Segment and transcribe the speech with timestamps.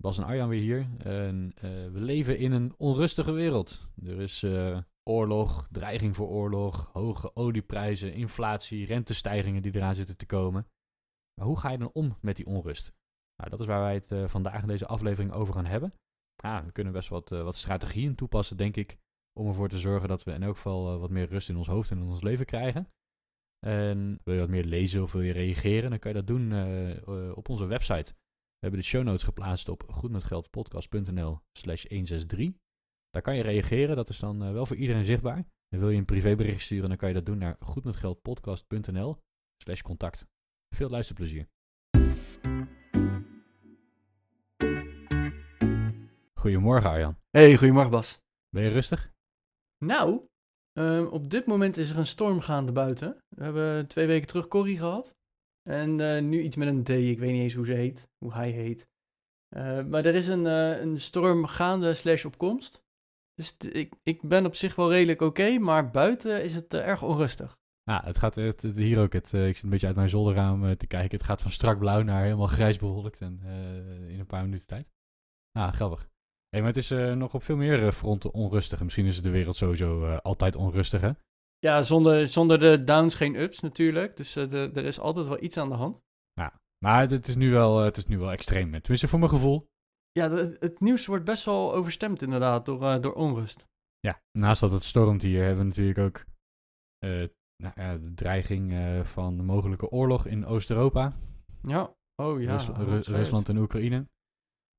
[0.00, 0.88] Bas en Arjan weer hier.
[0.98, 3.90] En eh, we leven in een onrustige wereld.
[4.04, 10.26] Er is eh, oorlog, dreiging voor oorlog, hoge olieprijzen, inflatie, rentestijgingen die eraan zitten te
[10.26, 10.66] komen.
[11.34, 12.92] Maar hoe ga je dan om met die onrust?
[13.36, 15.92] Nou, dat is waar wij het uh, vandaag in deze aflevering over gaan hebben.
[16.36, 18.96] We kunnen best wat, wat strategieën toepassen, denk ik,
[19.32, 21.90] om ervoor te zorgen dat we in elk geval wat meer rust in ons hoofd
[21.90, 22.88] en in ons leven krijgen.
[23.66, 26.52] En wil je wat meer lezen of wil je reageren, dan kan je dat doen
[27.34, 28.14] op onze website.
[28.60, 32.52] We hebben de show notes geplaatst op goedmetgeldpodcast.nl slash 163.
[33.10, 35.44] Daar kan je reageren, dat is dan uh, wel voor iedereen zichtbaar.
[35.68, 39.16] En wil je een privébericht sturen, dan kan je dat doen naar goedmetgeldpodcast.nl
[39.62, 40.26] slash contact.
[40.74, 41.48] Veel luisterplezier.
[46.34, 47.16] Goedemorgen Arjan.
[47.30, 48.20] Hey, goedemorgen Bas.
[48.48, 49.12] Ben je rustig?
[49.84, 50.28] Nou,
[50.78, 53.24] Um, op dit moment is er een storm gaande buiten.
[53.28, 55.14] We hebben twee weken terug Corrie gehad.
[55.70, 56.88] En uh, nu iets met een D.
[56.88, 58.88] Ik weet niet eens hoe ze heet, hoe hij heet.
[59.56, 62.82] Uh, maar er is een, uh, een storm gaande slash opkomst.
[63.34, 67.58] Dus ik, ik ben op zich wel redelijk oké, maar buiten is het erg onrustig.
[67.82, 69.12] Ja, het gaat het, hier ook.
[69.12, 71.16] Het, ik zit een beetje uit mijn zolderraam te kijken.
[71.18, 73.40] Het gaat van strak blauw naar helemaal grijs bewolkt in
[74.18, 74.88] een paar minuten tijd.
[75.52, 76.08] Ah, grappig.
[76.48, 78.82] Hey, maar het is nog op veel meer fronten onrustig.
[78.82, 81.10] Misschien is de wereld sowieso altijd onrustig, hè?
[81.66, 84.16] Ja, zonder, zonder de downs geen ups natuurlijk.
[84.16, 86.00] Dus de, er is altijd wel iets aan de hand.
[86.32, 88.70] Ja, maar het is nu wel, het is nu wel extreem.
[88.70, 89.68] Tenminste, voor mijn gevoel.
[90.12, 93.66] Ja, de, het nieuws wordt best wel overstemd inderdaad door, door onrust.
[93.98, 96.24] Ja, naast dat het stormt hier hebben we natuurlijk ook
[97.56, 98.72] nou, ja, de dreiging
[99.06, 101.16] van de mogelijke oorlog in Oost-Europa.
[101.62, 102.56] Ja, oh ja.
[102.56, 104.08] Rus Rusland en Oekraïne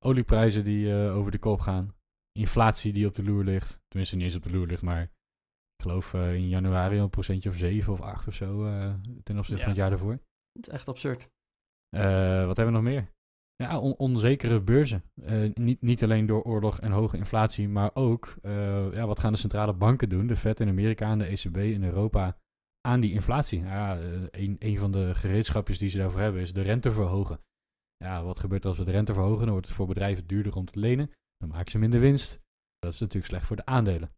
[0.06, 1.96] olieprijzen die over de kop gaan.
[2.32, 3.80] Inflatie die op de loer ligt.
[3.88, 5.12] Tenminste, niet eens op de loer ligt, maar
[5.82, 8.94] ik geloof uh, in januari een procentje of 7 of 8 of zo uh,
[9.24, 9.58] ten opzichte ja.
[9.58, 10.20] van het jaar daarvoor.
[10.52, 11.30] Het is echt absurd.
[12.48, 13.12] wat hebben we nog meer?
[13.56, 15.04] Ja, on onzekere beurzen.
[15.54, 18.36] niet, niet alleen door oorlog en hoge inflatie, maar ook
[18.94, 21.84] ja, wat gaan de centrale banken doen, de Fed in Amerika en de ECB in
[21.84, 22.38] Europa,
[22.82, 23.60] aan die inflatie.
[23.60, 24.00] Ja,
[24.32, 27.40] een, een van de gereedschapjes die ze daarvoor hebben is de rente verhogen.
[27.98, 29.42] Ja, wat gebeurt als we de rente verhogen?
[29.42, 31.12] Dan wordt het voor bedrijven duurder om te lenen.
[31.38, 32.42] Dan maken ze minder winst.
[32.80, 34.12] Dat is natuurlijk slecht voor de aandelen.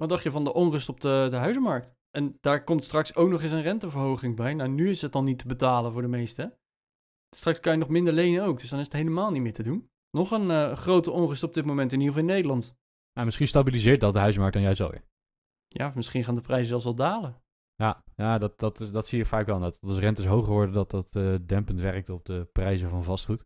[0.00, 1.96] Wat dacht je van de onrust op de, de huizenmarkt?
[2.10, 4.54] En daar komt straks ook nog eens een renteverhoging bij.
[4.54, 6.58] Nou, nu is het dan niet te betalen voor de meesten.
[7.36, 9.62] Straks kan je nog minder lenen ook, dus dan is het helemaal niet meer te
[9.62, 9.90] doen.
[10.10, 12.76] Nog een uh, grote onrust op dit moment, in ieder geval in Nederland.
[13.12, 15.04] Nou, misschien stabiliseert dat de huizenmarkt dan juist alweer.
[15.68, 17.42] Ja, of misschien gaan de prijzen zelfs wel dalen.
[17.74, 19.60] Ja, ja dat, dat, is, dat zie je vaak wel.
[19.60, 23.44] Dat als rentes hoger worden, dat dat uh, dempend werkt op de prijzen van vastgoed.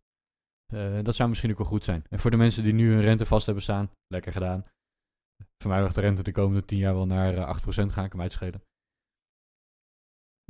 [0.74, 2.04] Uh, dat zou misschien ook wel goed zijn.
[2.08, 4.64] En voor de mensen die nu hun rente vast hebben staan, lekker gedaan.
[5.58, 8.08] Voor mij mag de rente de komende 10 jaar wel naar uh, eh, 8% gaan,
[8.08, 8.62] kan mij het schelen.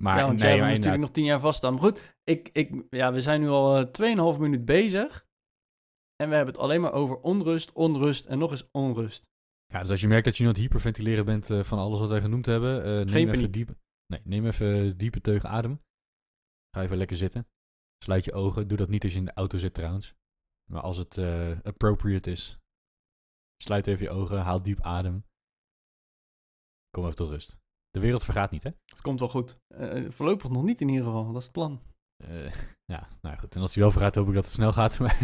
[0.03, 1.73] Maar ja, want nee, jij natuurlijk nog 10 jaar vaststaan.
[1.73, 3.87] Maar goed, ik, ik, ja, we zijn nu al
[4.35, 5.27] 2,5 minuut bezig.
[6.17, 9.31] En we hebben het alleen maar over onrust, onrust en nog eens onrust.
[9.67, 12.01] Ja, dus als je merkt dat je nu aan het hyperventileren bent uh, van alles
[12.01, 13.77] wat wij genoemd hebben, uh, neem, even diepe,
[14.07, 15.81] nee, neem even diepe teug adem.
[16.77, 17.47] Ga even lekker zitten.
[18.05, 18.69] Sluit je ogen.
[18.69, 20.15] Doe dat niet als je in de auto zit trouwens.
[20.71, 22.59] Maar als het uh, appropriate is.
[23.63, 25.25] Sluit even je ogen, haal diep adem.
[26.91, 27.59] Kom even tot rust.
[27.91, 28.71] De wereld vergaat niet, hè?
[28.85, 29.59] Het komt wel goed.
[30.09, 31.81] voorlopig nog niet in ieder geval, dat is het plan.
[32.85, 33.55] ja, nou goed.
[33.55, 35.19] En als hij wel vergaat, hoop ik dat het snel gaat voor mij.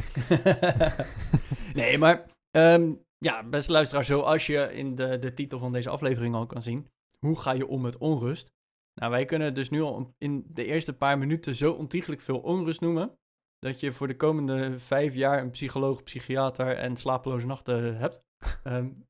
[1.75, 6.35] nee, maar um, ja, beste luisteraar, zoals je in de, de titel van deze aflevering
[6.35, 6.89] al kan zien,
[7.19, 8.53] hoe ga je om met onrust?
[8.95, 12.81] Nou, wij kunnen dus nu al in de eerste paar minuten zo ontiegelijk veel onrust
[12.81, 13.19] noemen,
[13.59, 18.27] dat je voor de komende vijf jaar een psycholoog, psychiater en slapeloze nachten hebt.
[18.65, 19.07] Um,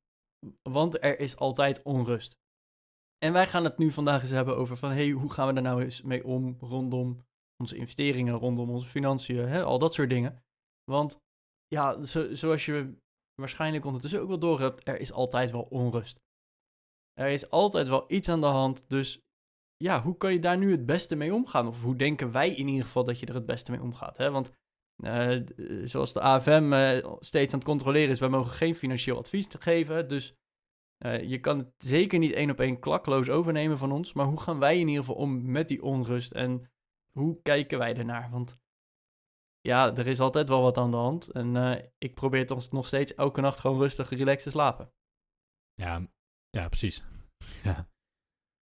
[0.70, 2.36] want er is altijd onrust.
[3.18, 5.62] En wij gaan het nu vandaag eens hebben over van, hey, hoe gaan we daar
[5.62, 7.26] nou eens mee om rondom
[7.62, 10.42] onze investeringen, rondom onze financiën, hè, al dat soort dingen.
[10.84, 11.20] Want
[11.66, 12.96] ja, zo, zoals je
[13.34, 16.20] waarschijnlijk ondertussen ook wel door hebt, er is altijd wel onrust.
[17.12, 19.20] Er is altijd wel iets aan de hand, dus
[19.76, 21.66] ja, hoe kan je daar nu het beste mee omgaan?
[21.66, 24.16] Of hoe denken wij in ieder geval dat je er het beste mee omgaat?
[24.16, 24.30] Hè?
[24.30, 24.50] Want
[24.98, 25.46] uh,
[25.84, 29.46] zoals de AFM uh, eh, steeds aan het controleren is, wij mogen geen financieel advies
[29.58, 30.08] geven.
[30.08, 30.34] Dus
[31.04, 34.12] uh, je kan het zeker niet één op één klakloos overnemen van ons.
[34.12, 36.70] Maar hoe gaan wij in ieder geval om met die onrust en
[37.12, 38.30] hoe kijken wij ernaar?
[38.30, 38.58] Want
[39.60, 41.30] ja, er is altijd wel wat aan de hand.
[41.30, 44.92] En ik probeer toch nog steeds elke nacht gewoon rustig, relaxed te slapen.
[45.74, 46.08] Ja,
[46.50, 47.04] ja precies.
[47.64, 47.88] ja,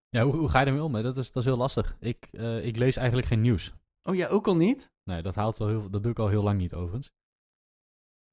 [0.09, 0.95] ja hoe, hoe ga je ermee om?
[0.95, 1.01] Hè?
[1.01, 1.95] Dat, is, dat is heel lastig.
[1.99, 3.73] Ik, eh, ik lees eigenlijk geen nieuws.
[4.03, 4.92] Oh ja, ook al niet?
[5.03, 7.11] Nee, dat, haalt wel heel, dat doe ik al heel lang niet overigens.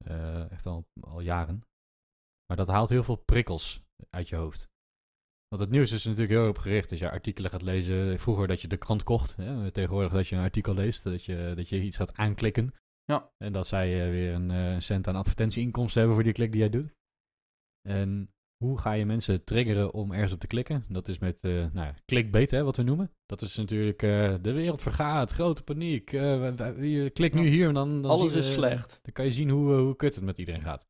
[0.05, 1.63] Eh, echt al, al jaren.
[2.45, 4.69] Maar dat haalt heel veel prikkels uit je hoofd.
[5.47, 6.91] Want het nieuws is natuurlijk heel erop gericht.
[6.91, 8.19] Als je artikelen gaat lezen.
[8.19, 9.35] Vroeger dat je de krant kocht.
[9.35, 9.71] Hè?
[9.71, 11.03] Tegenwoordig dat je een artikel leest.
[11.03, 12.73] Dat je, dat je iets gaat aanklikken.
[13.03, 13.31] Ja.
[13.37, 16.69] En dat zij weer een eh, cent aan advertentieinkomsten hebben voor die klik die jij
[16.69, 16.93] doet.
[17.81, 20.85] En hoe ga je mensen triggeren om ergens op te klikken?
[20.87, 23.11] Dat is met uh, nou, ja, clickbait, hè, wat we noemen.
[23.25, 23.99] Dat is natuurlijk
[24.43, 26.09] de wereld vergaat, grote paniek.
[26.11, 28.01] je klikt nu hier en dan...
[28.01, 28.99] dan Alles je, is slecht.
[29.01, 30.87] Dan kan je zien hoe, hoe kut het met iedereen gaat.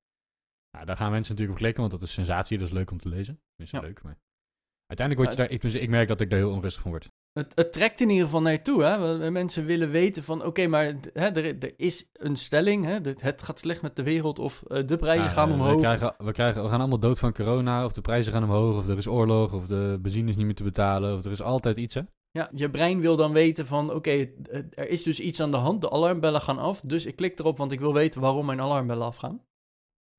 [0.71, 2.57] Nou, daar gaan mensen natuurlijk op klikken, want dat is sensatie.
[2.57, 3.41] Dat is leuk om te lezen.
[3.49, 3.83] Tenminste, Ja.
[3.83, 4.19] leuk, maar...
[4.85, 5.73] Uiteindelijk word je daar...
[5.73, 7.09] Ik, ik merk dat ik daar heel onrustig van word.
[7.33, 8.83] Het, het trekt in ieder geval naar je toe.
[8.83, 9.31] Hè?
[9.31, 12.85] Mensen willen weten van, oké, maar hè, er, er is een stelling.
[12.85, 12.99] Hè?
[13.17, 15.75] Het gaat slecht met de wereld of eh, de prijzen Ja, gaan omhoog.
[15.75, 18.77] We, krijgen, we, krijgen, we gaan allemaal dood van corona, of de prijzen gaan omhoog,
[18.77, 21.41] of er is oorlog, of de benzine is niet meer te betalen, of er is
[21.41, 22.01] altijd iets, hè?
[22.31, 24.29] Ja, je brein wil dan weten van, oké,
[24.69, 25.81] er is dus iets aan de hand.
[25.81, 29.05] De alarmbellen gaan af, dus ik klik erop, want ik wil weten waarom mijn alarmbellen
[29.05, 29.41] afgaan.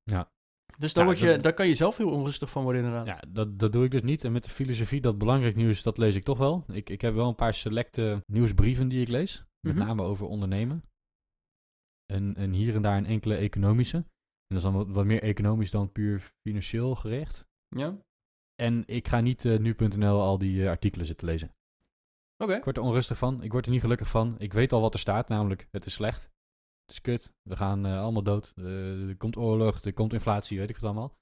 [0.03, 0.31] Ja.
[0.77, 3.07] Dus daar, Ja, word je, dat- daar kan je zelf heel onrustig van worden inderdaad.
[3.07, 4.23] Ja, dat, dat doe ik dus niet.
[4.23, 6.63] En met de filosofie dat belangrijk nieuws, dat lees ik toch wel.
[6.67, 9.43] Ik, ik heb wel een paar selecte nieuwsbrieven die ik lees.
[9.59, 9.85] Met Mhm.
[9.85, 10.83] name over ondernemen.
[12.13, 13.97] En, en hier en daar een enkele economische.
[13.97, 14.05] En
[14.47, 17.45] dat is dan wat, wat meer economisch dan puur financieel gericht.
[17.67, 17.97] Ja?
[18.55, 21.51] En ik ga niet eh, nu.nl al die eh, artikelen zitten lezen.
[22.43, 22.53] Oké.
[22.55, 23.43] Ik word er onrustig van.
[23.43, 24.35] Ik word er niet gelukkig van.
[24.39, 26.31] Ik weet al wat er staat, namelijk het is slecht.
[26.93, 27.33] Het is kut.
[27.49, 28.53] We gaan eh, allemaal dood.
[28.55, 31.17] Eh, er komt oorlog, er komt inflatie, weet ik wat allemaal.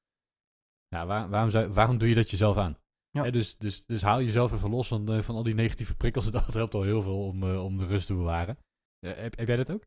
[0.87, 2.77] Ja, waar- waarom, zou, waarom doe je dat jezelf aan?
[3.09, 3.23] Ja.
[3.23, 6.31] Hè, dus, dus, dus haal jezelf even los van, eh, van al die negatieve prikkels.
[6.31, 8.57] Dat helpt al heel veel om, om de rust te bewaren.
[9.05, 9.83] Heb, heb jij dat ook?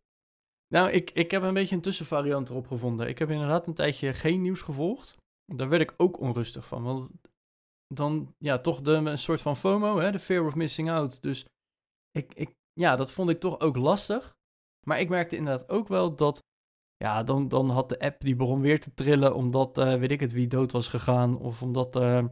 [0.75, 3.09] Nou, ik, ik heb een beetje een tussenvariant erop gevonden.
[3.09, 5.17] Ik heb inderdaad een tijdje geen nieuws gevolgd.
[5.55, 6.83] Daar werd ik ook onrustig van.
[6.83, 7.11] Want
[7.95, 11.23] dan, ja, toch de, een soort van FOMO, hè, de fear of missing out.
[11.23, 11.47] Dus
[12.11, 14.37] ik, ik, ja, dat vond ik toch ook lastig.
[14.85, 16.43] Maar ik merkte inderdaad ook wel dat,
[16.97, 20.21] ja, dan, dan had de app die begon weer te trillen omdat, eh, weet ik
[20.21, 21.39] het, wie dood was gegaan.
[21.39, 22.25] Of omdat eh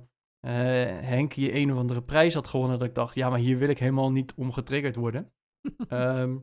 [0.46, 0.52] eh,
[1.00, 2.78] Henkie een of andere prijs had gewonnen.
[2.78, 5.32] Dat ik dacht, ja, maar hier wil ik helemaal niet om getriggerd worden.
[5.88, 6.38] Ehm,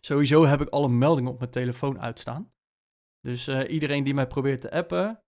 [0.00, 2.52] sowieso heb ik alle meldingen op mijn telefoon uitstaan.
[3.20, 5.22] Dus iedereen die mij probeert te appen,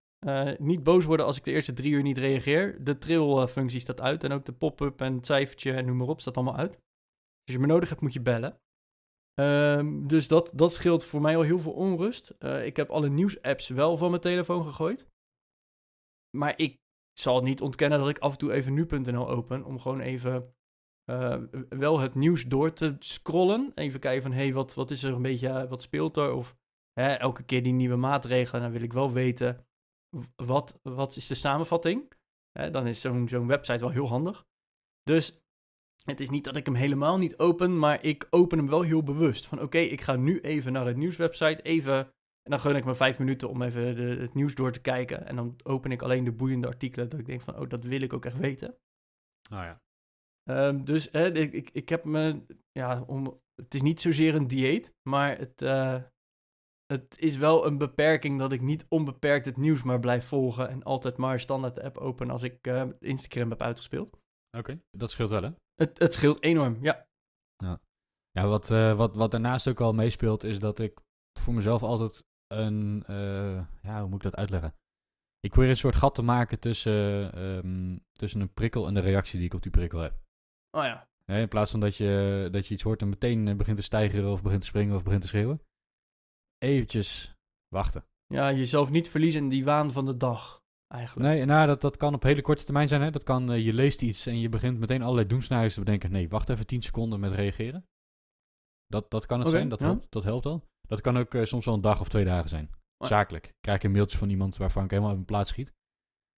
[0.57, 2.83] niet boos worden als ik de eerste drie uur niet reageer.
[2.83, 6.21] De trill-functie staat uit en ook de pop-up en het cijfertje en noem maar op
[6.21, 6.71] staat allemaal uit.
[7.45, 8.59] Als je me nodig hebt, moet je bellen.
[9.35, 12.29] Ehm, dus dat, dat scheelt voor mij al heel veel onrust.
[12.29, 15.09] Eh, ik heb alle nieuwsapps wel van mijn telefoon gegooid.
[16.37, 16.79] Maar ik
[17.19, 20.55] zal niet ontkennen dat ik af en toe even nu.nl open om gewoon even
[21.05, 23.71] eh, wel het nieuws door te scrollen.
[23.75, 26.33] Even kijken van, hé, hey, wat, wat is er een beetje, eh, wat speelt er?
[26.33, 26.55] Of
[26.93, 29.67] hè, elke keer die nieuwe maatregelen, dan wil ik wel weten,
[30.35, 32.13] wat, wat is de samenvatting?
[32.51, 34.45] Hè, dan is zo'n zo'n website wel heel handig.
[35.03, 35.44] Dus
[36.05, 39.03] het is niet dat ik hem helemaal niet open, maar ik open hem wel heel
[39.03, 39.47] bewust.
[39.47, 41.95] Van oké, ik ga nu even naar het nieuwswebsite, even...
[42.43, 45.25] En dan gun ik me vijf minuten om even de, het nieuws door te kijken.
[45.25, 48.01] En dan open ik alleen de boeiende artikelen, dat ik denk van, oh, dat wil
[48.01, 48.69] ik ook echt weten.
[49.51, 49.81] Oh ja.
[50.43, 54.47] Ehm, dus hè, ik, ik, ik heb me, ja, om, het is niet zozeer een
[54.47, 56.03] dieet, maar het, eh,
[56.85, 60.83] het is wel een beperking dat ik niet onbeperkt het nieuws maar blijf volgen en
[60.83, 64.17] altijd maar standaard de app open als ik eh, Instagram heb uitgespeeld.
[64.57, 65.51] Oké, dat scheelt wel, hè?
[65.75, 67.07] Het, het scheelt enorm, ja.
[68.31, 70.99] Ja, wat, eh, wat, wat daarnaast ook al meespeelt, is dat ik
[71.39, 73.03] voor mezelf altijd een.
[73.07, 74.75] eh, ja, hoe moet ik dat uitleggen?
[75.39, 79.37] Ik probeer een soort gat te maken tussen, ehm, tussen een prikkel en de reactie
[79.37, 80.13] die ik op die prikkel heb.
[80.71, 83.55] Oh ja, Hè, in plaats van dat je, dat je iets hoort en meteen eh,
[83.55, 85.61] begint te stijgeren of begint te springen of begint te schreeuwen.
[86.57, 87.35] Eventjes
[87.67, 88.05] wachten.
[88.27, 91.29] ja, jezelf niet verliezen in die waan van de dag, eigenlijk.
[91.29, 93.01] Nee, nou, dat, dat kan op hele korte termijn zijn.
[93.01, 93.11] Hè?
[93.11, 96.11] Dat kan, eh, je leest iets en je begint meteen allerlei doemscenario's te bedenken.
[96.11, 97.85] Nee, wacht even 10 seconden met reageren.
[98.87, 99.85] Dat, dat kan het zijn, dat, ja.
[99.85, 100.67] helpt, dat helpt al.
[100.87, 102.69] Dat kan ook eh, soms wel een dag of twee dagen zijn.
[102.97, 103.53] Zakelijk.
[103.59, 105.73] Krijg ik een mailtje van iemand waarvan ik helemaal in mijn plaats schiet.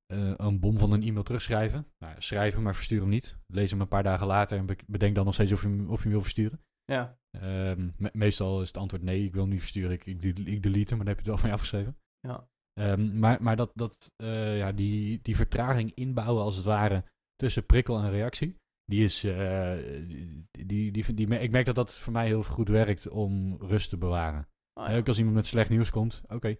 [0.05, 1.87] Eh, een bom van een e-mail terugschrijven.
[1.97, 3.37] Nou, schrijven, maar verstuur hem niet.
[3.47, 5.89] Lees hem een paar dagen later en be- bedenk dan nog steeds of je hem,
[5.89, 6.61] of je hem wil versturen.
[6.85, 9.91] Ja, Ehm, me- meestal is het antwoord nee, ik wil hem niet versturen.
[9.91, 11.97] Ik, ik, ik delete hem, maar dan heb je het wel van je afgeschreven.
[12.19, 12.47] ja.
[12.77, 17.03] Ehm, maar maar dat, dat, eh, ja, die, die vertraging inbouwen als het ware
[17.35, 18.55] tussen prikkel en reactie,
[18.85, 22.67] die is, eh, die, die, die, die, ik merk dat dat voor mij heel goed
[22.67, 24.47] werkt om rust te bewaren.
[24.73, 24.97] Oh, ja.
[24.97, 26.57] Ook als iemand met slecht nieuws komt, oké.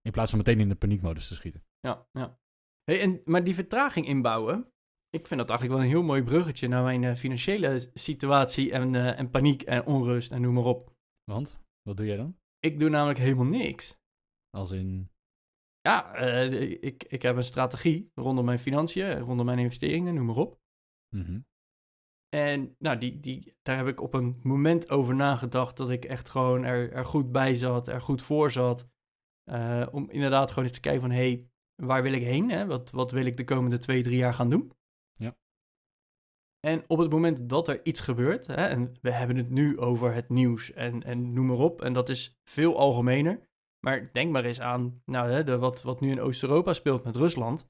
[0.00, 1.64] In plaats van meteen in de paniekmodus te schieten.
[1.80, 2.38] Ja, ja.
[2.84, 4.72] Hey, en, maar die vertraging inbouwen,
[5.10, 9.16] ik vind dat eigenlijk wel een heel mooi bruggetje naar mijn eh, financiële situatie en,
[9.16, 10.94] en paniek en onrust en noem maar op.
[11.24, 12.36] Want, wat doe jij dan?
[12.58, 13.96] Ik doe namelijk helemaal niks.
[14.50, 15.10] Als in,
[15.86, 20.36] Ja, eh, ik, ik heb een strategie rondom mijn financiën, rondom mijn investeringen, noem maar
[20.36, 20.60] op.
[21.08, 21.40] Mhm.
[22.28, 26.28] En nou, die, die, daar heb ik op een moment over nagedacht dat ik echt
[26.28, 28.88] gewoon er, er goed bij zat, er goed voor zat.
[29.44, 32.50] Eh, om inderdaad gewoon eens te kijken van, hé, hey, waar wil ik heen?
[32.50, 32.66] Hè?
[32.66, 34.72] Wat, wat wil ik de komende twee, drie jaar gaan doen?
[35.12, 35.36] Ja.
[36.60, 40.14] En op het moment dat er iets gebeurt, hè, en we hebben het nu over
[40.14, 43.48] het nieuws en, en noem maar op, en dat is veel algemener.
[43.86, 47.16] Maar denk maar eens aan nou, hè, de, wat, wat nu in Oost-Europa speelt met
[47.16, 47.66] Rusland.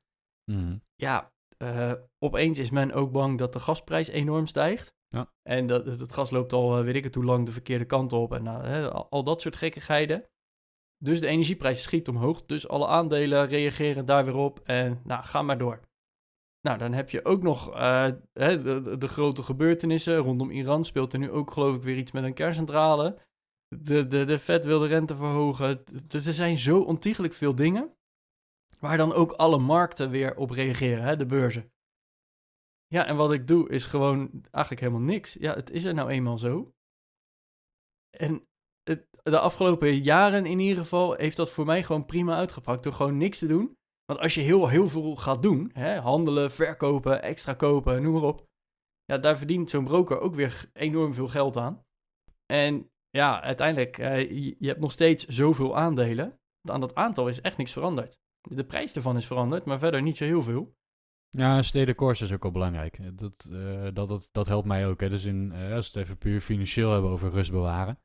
[0.51, 0.77] Mhm.
[0.95, 4.95] Ja, eh, opeens is men ook bang dat de gasprijs enorm stijgt.
[5.09, 5.33] Ja.
[5.43, 8.13] En dat, het gas loopt al, eh, weet ik het hoe lang, de verkeerde kant
[8.13, 8.33] op.
[8.33, 10.25] En nou, hè, al, al dat soort gekkigheden.
[11.05, 12.45] Dus de energieprijs schiet omhoog.
[12.47, 14.59] Dus alle aandelen reageren daar weer op.
[14.61, 15.81] En nou, ga maar door.
[16.61, 20.17] Nou, dan heb je ook nog eh, de- de grote gebeurtenissen.
[20.17, 23.19] Rondom Iran speelt er nu ook geloof ik weer iets met een kerncentrale.
[23.69, 25.85] De, de, de Fed wil de rente verhogen.
[25.85, 27.95] D- Er zijn zo ontiegelijk veel dingen.
[28.81, 31.73] Waar dan ook alle markten weer op reageren, hè, de beurzen.
[32.87, 35.33] Ja, en wat ik doe is gewoon eigenlijk helemaal niks.
[35.33, 36.75] Ja, het is er nou eenmaal zo.
[38.19, 38.47] En
[38.83, 42.83] het, de afgelopen jaren in ieder geval heeft dat voor mij gewoon prima uitgepakt.
[42.83, 43.77] Door gewoon niks te doen.
[44.05, 48.23] Want als je heel, heel veel gaat doen, hè, handelen, verkopen, extra kopen, noem maar
[48.23, 48.45] op.
[49.05, 51.85] Ja, daar verdient zo'n broker ook weer enorm veel geld aan.
[52.53, 56.39] En ja, uiteindelijk, eh, je, hebt nog steeds zoveel aandelen.
[56.63, 58.19] Aan dat aantal is echt niks veranderd.
[58.41, 60.75] De prijs ervan is veranderd, maar verder niet zo heel veel.
[61.29, 62.99] Ja, stedenkoers is ook wel belangrijk.
[62.99, 63.47] Eh, Dat,
[63.95, 65.01] dat, dat, helpt mij ook.
[65.01, 65.09] Hè.
[65.09, 67.99] Dus in, eh, als we het even puur financieel hebben over rust bewaren.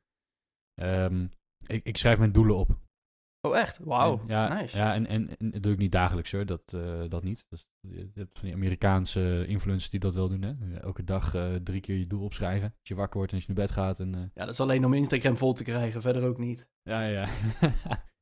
[0.74, 1.26] Ehm,
[1.66, 2.78] ik, ik schrijf mijn doelen op.
[3.48, 3.78] Oh, echt?
[3.78, 4.76] Wauw, En- ja, nice.
[4.76, 7.44] Ja, en, en, en dat doe ik niet dagelijks hoor, dat, eh, dat niet.
[7.48, 10.42] Dat, is- je hebt van die Amerikaanse influencers die dat wel doen.
[10.42, 10.78] Hè?
[10.80, 12.68] Elke dag eh, drie keer je doel opschrijven.
[12.68, 14.00] Als je wakker wordt en als je naar bed gaat.
[14.00, 16.66] En, eh, Ja, dat is alleen om Instagram vol te krijgen, verder ook niet.
[16.82, 17.26] ja, ja.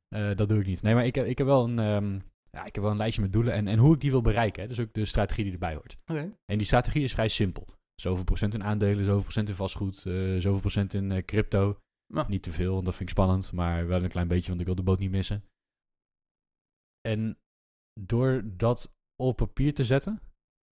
[0.08, 0.82] Eh, dat doe ik niet.
[0.82, 2.12] Nee, maar ik heb, ik heb, wel, een, ehm,
[2.50, 4.62] ja, ik heb wel een lijstje met doelen en, en hoe ik die wil bereiken.
[4.62, 4.68] Hè?
[4.68, 5.96] Dus ook de strategie die erbij hoort.
[6.06, 6.32] Oké.
[6.44, 7.66] En die strategie is vrij simpel.
[7.94, 11.78] Zoveel procent in aandelen, zoveel procent in vastgoed, eh, zoveel procent in eh, crypto.
[12.12, 12.28] Nou.
[12.28, 14.66] Niet te veel, want dat vind ik spannend, maar wel een klein beetje, want ik
[14.66, 15.44] wil de boot niet missen.
[17.08, 17.38] En
[18.00, 20.20] door dat op papier te zetten,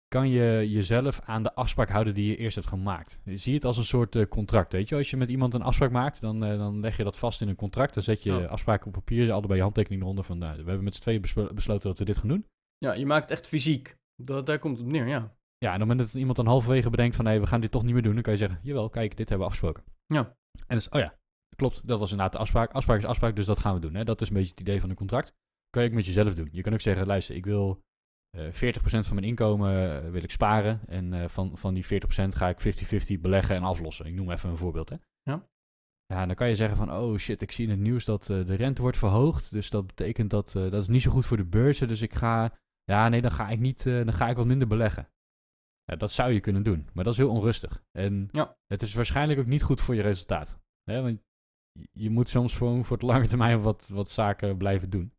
[0.08, 3.20] kan je jezelf aan de afspraak houden die je eerst hebt gemaakt.
[3.24, 4.96] Zie het als een soort eh, contract, weet je.
[4.96, 7.48] Als je met iemand een afspraak maakt, dan, eh, dan leg je dat vast in
[7.48, 7.94] een contract.
[7.94, 8.44] Dan zet je Ja.
[8.44, 11.52] afspraken op papier, allebei je handtekening eronder van, nou, we hebben met z'n tweeën beslo-
[11.54, 12.46] besloten dat we dit gaan doen.
[12.78, 13.96] Ja, je maakt het echt fysiek.
[14.22, 15.34] Dat, daar komt het op neer, ja.
[15.58, 17.24] Ja, en op het moment dat iemand dan halverwege bedenkt van...
[17.24, 18.14] nee, we gaan dit toch niet meer doen...
[18.14, 19.84] dan kan je zeggen, jawel, kijk, dit hebben we afgesproken.
[20.06, 20.36] Ja.
[20.66, 21.18] En dus, oh ja,
[21.56, 22.72] klopt, dat was inderdaad de afspraak.
[22.72, 23.94] Afspraak is afspraak, dus dat gaan we doen.
[23.94, 24.04] Hè?
[24.04, 25.32] Dat is een beetje het idee van een contract.
[25.70, 26.48] Kan je ook met jezelf doen.
[26.52, 27.82] Je kan ook zeggen, luister, ik wil
[28.30, 28.52] eh 40%
[28.82, 30.80] van mijn inkomen eh, wil ik sparen...
[30.86, 31.88] en eh, van, van die 40%
[32.28, 32.60] ga ik
[33.16, 34.06] 50-50 beleggen en aflossen.
[34.06, 34.96] Ik noem even een voorbeeld, hè.
[35.22, 35.48] Ja.
[36.06, 38.24] Ja, en dan kan je zeggen van, oh shit, ik zie in het nieuws dat
[38.24, 39.50] de rente wordt verhoogd.
[39.50, 41.88] Dus dat betekent dat, dat is niet zo goed voor de beurzen.
[41.88, 45.08] Dus ik ga, ja nee, dan ga ik niet, dan ga ik wat minder beleggen.
[45.84, 47.84] Ja, dat zou je kunnen doen, maar dat is heel onrustig.
[47.92, 48.56] En Ja.
[48.66, 50.58] het is waarschijnlijk ook niet goed voor je resultaat.
[50.84, 51.02] Hè?
[51.02, 51.20] Want
[51.92, 55.12] je- moet soms voor, voor het lange termijn wat, wat zaken blijven doen.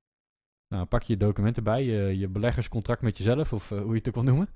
[0.67, 3.97] Nou, pak je je documenten bij, je, je beleggerscontract met jezelf, of eh, hoe je
[3.97, 4.47] het ook wil noemen.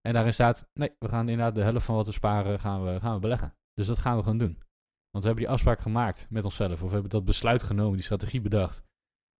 [0.00, 3.00] En daarin staat, nee, we gaan inderdaad de helft van wat we sparen, gaan we,
[3.00, 3.54] gaan we beleggen.
[3.74, 4.62] Dus dat gaan we gewoon doen.
[5.10, 8.02] Want we hebben die afspraak gemaakt met onszelf, of we hebben dat besluit genomen, die
[8.04, 8.84] strategie bedacht.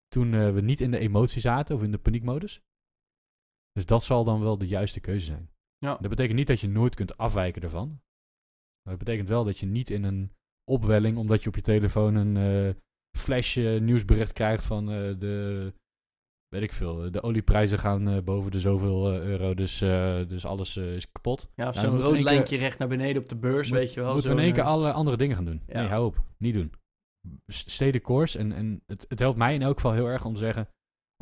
[0.09, 2.63] Toen eh, we niet in de emotie zaten, of in de paniekmodus.
[3.73, 5.51] Dus dat zal dan wel de juiste keuze zijn.
[5.79, 5.97] Ja.
[5.97, 7.89] Dat betekent niet dat je nooit kunt afwijken ervan.
[8.83, 10.33] Maar het betekent wel dat je niet in een
[10.69, 12.75] opwelling, omdat je op je telefoon een
[13.19, 15.73] flash eh, nieuwsbericht krijgt van eh, de,
[16.49, 19.79] weet ik veel, de olieprijzen gaan eh, boven de zoveel euro, dus,
[20.29, 21.49] dus alles is kapot.
[21.55, 24.01] Ja, of Nou, zo'n rood lijntje recht naar beneden op de beurs, Moet- weet je
[24.01, 24.13] wel.
[24.13, 25.63] Moeten we in één keer alle andere dingen gaan doen?
[25.67, 25.81] Ja.
[25.81, 26.23] Nee, hou op.
[26.39, 26.73] Niet doen.
[27.47, 28.39] S- Stay de course.
[28.39, 30.69] En, en het, het helpt mij in elk geval heel erg om te zeggen...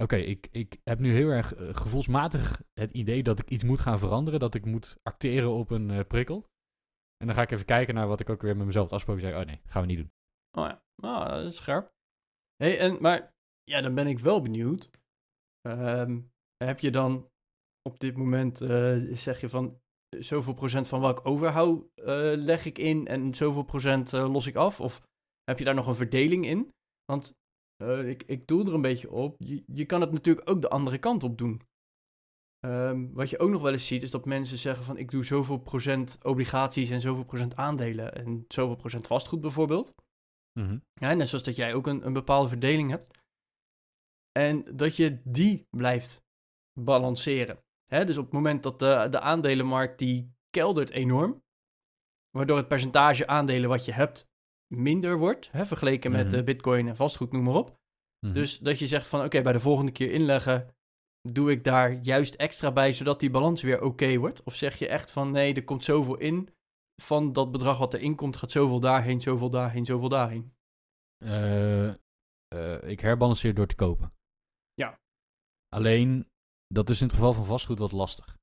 [0.02, 3.98] Oké, ik, ik heb nu heel erg gevoelsmatig het idee dat ik iets moet gaan
[3.98, 4.40] veranderen.
[4.40, 6.46] Dat ik moet acteren op een prikkel.
[7.16, 9.30] En dan ga ik even kijken naar wat ik ook weer met mezelf had afgesproken.
[9.30, 10.12] Zeg, oh nee, gaan we niet doen.
[10.58, 11.92] Oh ja, ah, dat is scherp.
[12.56, 14.90] hey, en, maar ja, dan ben ik wel benieuwd.
[15.60, 16.20] Ehm,
[16.64, 17.28] heb je dan
[17.82, 19.80] op dit moment, eh, zeg je van,
[20.18, 24.46] zoveel procent van wat ik overhoud eh, leg ik in en zoveel procent eh, los
[24.46, 24.80] ik af?
[24.80, 25.02] Of
[25.44, 26.74] heb je daar nog een verdeling in?
[27.04, 27.34] Want
[28.04, 30.98] ik, ik doel er een beetje op, je, je kan het natuurlijk ook de andere
[30.98, 31.60] kant op doen.
[32.66, 35.24] Ehm, wat je ook nog wel eens ziet, is dat mensen zeggen van ik doe
[35.24, 39.94] zoveel procent obligaties en zoveel procent aandelen en zoveel procent vastgoed bijvoorbeeld.
[40.94, 43.18] Ja, net zoals dat jij ook een, een bepaalde verdeling hebt.
[44.32, 46.24] En dat je die blijft
[46.80, 47.58] balanceren.
[47.84, 51.42] Hè, dus op het moment dat de, de aandelenmarkt die keldert enorm,
[52.30, 54.28] waardoor het percentage aandelen wat je hebt
[54.74, 56.36] minder wordt, hè, vergeleken met Mhm.
[56.36, 57.78] de bitcoin en vastgoed, noem maar op.
[58.20, 58.34] Mhm.
[58.34, 60.75] Dus dat je zegt van oké, bij de volgende keer inleggen
[61.32, 64.42] doe ik daar juist extra bij zodat die balans weer oké wordt?
[64.42, 66.48] Of zeg je echt van nee, er komt zoveel in
[67.02, 70.52] van dat bedrag wat erin komt, gaat zoveel daarheen, zoveel daarheen, zoveel daarheen?
[71.24, 71.94] Eh, eh,
[72.82, 74.12] ik herbalanceer door te kopen.
[74.74, 75.00] Ja.
[75.68, 76.28] Alleen,
[76.66, 78.36] dat is in het geval van vastgoed wat lastig.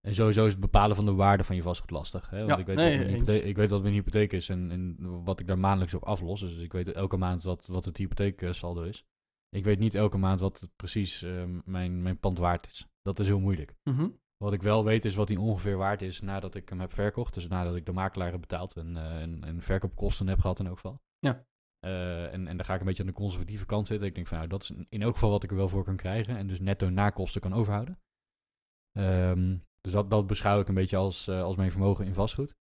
[0.00, 2.30] En sowieso is het bepalen van de waarde van je vastgoed lastig.
[2.30, 2.36] Hè?
[2.36, 3.18] Want Ja, ik, weet nee, wat mijn eens.
[3.18, 6.40] hypotheek, ik weet wat mijn hypotheek is en, en wat ik daar maandelijks op aflos.
[6.40, 9.04] Dus ik weet elke maand wat, wat het hypotheeksaldo is.
[9.50, 12.86] Ik weet niet elke maand wat precies eh, mijn, mijn pand waard is.
[13.02, 13.74] Dat is heel moeilijk.
[13.82, 14.08] Mhm.
[14.36, 17.34] Wat ik wel weet is wat die ongeveer waard is nadat ik hem heb verkocht.
[17.34, 20.66] Dus nadat ik de makelaar heb betaald en, eh, en, en verkoopkosten heb gehad in
[20.66, 21.00] elk geval.
[21.18, 21.46] Ja.
[21.80, 24.08] Eh, en, en daar ga ik een beetje aan de conservatieve kant zitten.
[24.08, 25.96] Ik denk van nou, dat is in elk geval wat ik er wel voor kan
[25.96, 26.36] krijgen.
[26.36, 27.98] En dus netto na kosten kan overhouden.
[28.92, 32.54] Ehm, dus dat, dat beschouw ik een beetje als, eh, als mijn vermogen in vastgoed.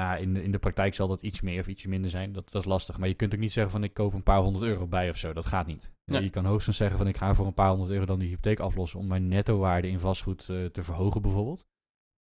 [0.00, 2.32] Nou, in, de, in de praktijk zal dat iets meer of iets minder zijn.
[2.32, 2.98] Dat, dat is lastig.
[2.98, 5.16] Maar je kunt ook niet zeggen van ik koop een paar honderd euro bij of
[5.16, 5.32] zo.
[5.32, 5.90] Dat gaat niet.
[6.04, 6.22] Nee.
[6.22, 8.60] Je kan hoogstens zeggen van ik ga voor een paar honderd euro dan die hypotheek
[8.60, 11.66] aflossen om mijn netto-waarde in vastgoed eh, te verhogen bijvoorbeeld.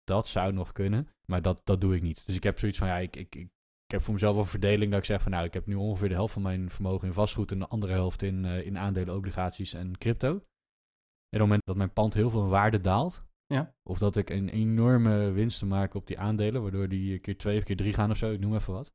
[0.04, 2.26] Dat zou nog kunnen, maar dat, dat doe ik niet.
[2.26, 3.50] Dus ik heb zoiets van ja, ik, ik, ik,
[3.86, 6.10] ik heb voor mezelf een verdeling dat ik zeg van nou, ik heb nu ongeveer
[6.10, 9.16] de helft van mijn vermogen in vastgoed en de andere helft in, eh, in aandelen,
[9.16, 10.30] obligaties en crypto.
[10.30, 10.44] En op
[11.30, 13.76] het moment dat mijn pand heel veel waarde daalt, Ja.
[13.84, 17.64] of dat ik een enorme winsten maak op die aandelen, waardoor die keer twee of
[17.64, 18.94] keer drie gaan of zo, ik noem even wat.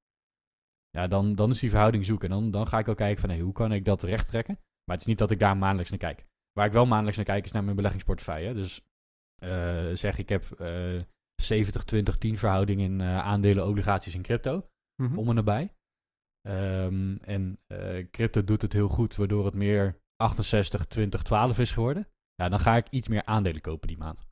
[0.90, 2.30] Ja, dan, dan is die verhouding zoeken.
[2.30, 4.54] En dan, dan ga ik ook kijken van, hey, hoe kan ik dat recht trekken?
[4.54, 6.26] Maar het is niet dat ik daar maandelijks naar kijk.
[6.52, 8.54] Waar ik wel maandelijks naar kijk, is naar mijn beleggingsportefeuille.
[8.54, 8.82] Dus
[9.42, 11.00] eh, zeg, ik heb eh
[11.42, 14.68] 70, 20, 10 verhouding in eh, aandelen, obligaties en crypto.
[15.02, 15.18] Mhm.
[15.18, 15.72] Om en nabij.
[16.40, 21.72] Ehm, en eh, crypto doet het heel goed, waardoor het meer 68, 20, 12 is
[21.72, 22.08] geworden.
[22.34, 24.27] Ja, dan ga ik iets meer aandelen kopen die maand.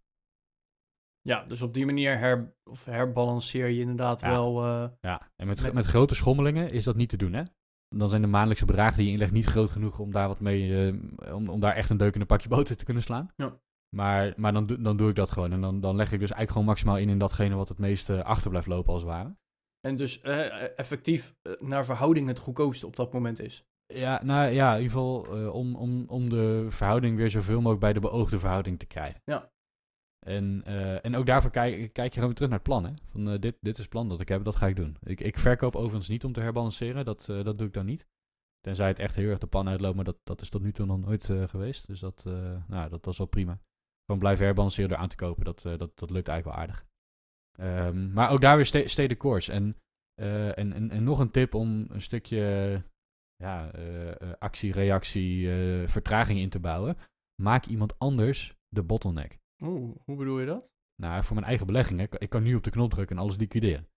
[1.27, 4.31] Ja, dus op die manier her, of herbalanceer je inderdaad Ja.
[4.31, 4.65] wel.
[4.65, 7.43] eh, Ja, en met, met grote schommelingen is dat niet te doen, hè?
[7.89, 10.89] Dan zijn de maandelijkse bedragen die je inlegt niet groot genoeg om daar wat mee,
[11.19, 13.31] eh, om, om daar echt een deuk in een pakje boter te kunnen slaan.
[13.37, 13.59] Ja.
[13.97, 15.53] Maar, maar dan, doe- dan doe ik dat gewoon.
[15.53, 18.25] En dan, dan leg ik dus eigenlijk gewoon maximaal in in datgene wat het meeste
[18.25, 19.37] achter blijft lopen, als het ware.
[19.81, 23.65] en dus eh, effectief naar verhouding het goedkoopste op dat moment is.
[23.87, 25.17] Ja, nou ja, in ieder geval
[25.53, 29.21] om, om, om de verhouding weer zoveel mogelijk bij de beoogde verhouding te krijgen.
[29.25, 29.51] Ja.
[30.27, 32.85] En, eh, en ook daarvoor kijk, kijk je gewoon terug naar het plan.
[32.85, 32.93] Hè?
[33.11, 34.97] Van, eh, dit, dit is het plan dat ik heb, dat ga ik doen.
[35.03, 38.07] Ik, ik verkoop overigens niet om te herbalanceren, dat, eh, dat doe ik dan niet.
[38.61, 40.87] Tenzij het echt heel erg de pan uitloopt, maar dat, dat is tot nu toe
[40.87, 41.87] nog nooit geweest.
[41.87, 42.25] Dus dat,
[42.67, 43.61] nou, dat, is wel prima.
[44.05, 46.87] Gewoon blijven herbalanceren door aan te kopen, dat, dat, dat lukt eigenlijk wel aardig.
[47.59, 49.53] Ehm, maar ook daar weer ste stay the course.
[49.53, 49.77] En,
[50.15, 52.83] en, en, en nog een tip om een stukje
[53.37, 53.71] ja,
[54.39, 55.49] actie, reactie,
[55.89, 56.97] vertraging in te bouwen.
[57.43, 59.39] Maak iemand anders de bottleneck.
[59.63, 60.69] Oeh, hoe bedoel je dat?
[61.03, 63.37] Nou, voor mijn eigen beleggingen, ik, ik kan nu op de knop drukken en alles
[63.37, 63.89] liquideren.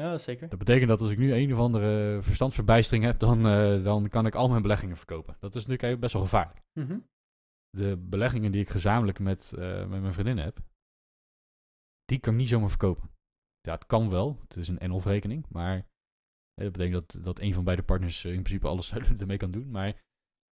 [0.00, 0.48] Ja, zeker.
[0.48, 4.26] Dat betekent dat als ik nu een of andere verstandsverbijstering heb, dan, eh, dan kan
[4.26, 5.36] ik al mijn beleggingen verkopen.
[5.40, 6.60] Dat is natuurlijk best wel gevaarlijk.
[6.72, 6.98] Mhm.
[7.70, 10.58] De beleggingen die ik gezamenlijk met, eh, met mijn vriendin heb,
[12.04, 13.10] die kan ik niet zomaar verkopen.
[13.60, 14.38] Ja, het kan wel.
[14.40, 15.86] Het is een en-of rekening, maar
[16.54, 19.70] dat betekent dat, dat een van beide partners eh, in principe alles ermee kan doen.
[19.70, 20.02] Maar,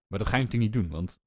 [0.06, 1.20] maar dat ga je natuurlijk niet doen, want